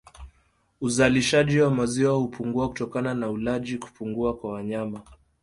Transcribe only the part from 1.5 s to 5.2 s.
wa maziwa hupungua kutokana na ulaji kupungua kwa wanyama